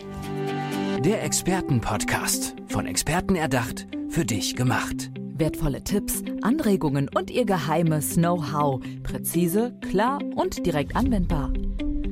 Der 1.03 1.24
Expertenpodcast, 1.24 2.56
von 2.68 2.86
Experten 2.86 3.36
erdacht, 3.36 3.88
für 4.10 4.25
dich 4.25 4.56
gemacht. 4.56 5.12
Wertvolle 5.15 5.84
Tipps, 5.84 6.22
Anregungen 6.41 7.10
und 7.15 7.32
ihr 7.32 7.46
geheimes 7.46 8.15
Know-how. 8.15 8.82
Präzise, 9.03 9.74
klar 9.89 10.20
und 10.36 10.65
direkt 10.65 10.96
anwendbar. 10.96 11.53